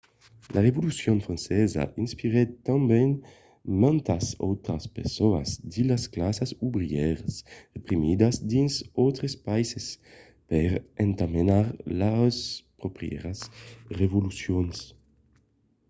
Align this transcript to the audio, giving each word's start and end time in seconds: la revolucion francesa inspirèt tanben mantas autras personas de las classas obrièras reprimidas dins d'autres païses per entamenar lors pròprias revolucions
la 0.55 0.61
revolucion 0.67 1.17
francesa 1.25 1.83
inspirèt 2.05 2.49
tanben 2.67 3.09
mantas 3.83 4.25
autras 4.47 4.83
personas 4.97 5.49
de 5.73 5.81
las 5.89 6.03
classas 6.13 6.51
obrièras 6.67 7.33
reprimidas 7.75 8.35
dins 8.51 8.73
d'autres 8.93 9.29
païses 9.47 9.87
per 10.49 10.67
entamenar 11.07 11.65
lors 12.01 12.39
pròprias 12.79 13.39
revolucions 14.01 14.75